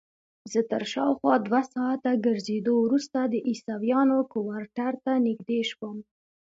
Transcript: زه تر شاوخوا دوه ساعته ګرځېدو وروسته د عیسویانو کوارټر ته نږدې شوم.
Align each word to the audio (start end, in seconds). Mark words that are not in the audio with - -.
زه 0.51 0.59
تر 0.71 0.83
شاوخوا 0.93 1.33
دوه 1.47 1.61
ساعته 1.73 2.11
ګرځېدو 2.25 2.73
وروسته 2.85 3.19
د 3.25 3.35
عیسویانو 3.49 4.17
کوارټر 4.33 4.93
ته 5.05 5.13
نږدې 5.27 5.61
شوم. 5.71 5.97